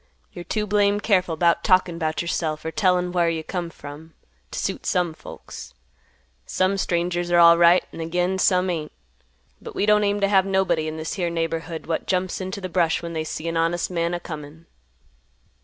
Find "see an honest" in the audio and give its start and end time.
13.23-13.91